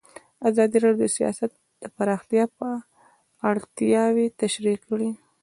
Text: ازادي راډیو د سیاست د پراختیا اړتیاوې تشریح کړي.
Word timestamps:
ازادي 0.49 0.77
راډیو 0.83 1.01
د 1.09 1.13
سیاست 1.17 1.51
د 1.81 1.83
پراختیا 1.95 2.43
اړتیاوې 3.51 4.25
تشریح 4.41 4.77
کړي. 4.87 5.09